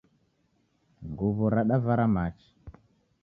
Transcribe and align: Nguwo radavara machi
Nguwo 1.07 1.45
radavara 1.53 2.05
machi 2.15 2.49